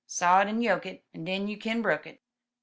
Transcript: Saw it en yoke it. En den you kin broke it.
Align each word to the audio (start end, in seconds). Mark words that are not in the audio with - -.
Saw 0.07 0.41
it 0.41 0.47
en 0.47 0.63
yoke 0.63 0.87
it. 0.87 1.03
En 1.13 1.25
den 1.25 1.47
you 1.47 1.57
kin 1.57 1.83
broke 1.83 2.07
it. 2.07 2.23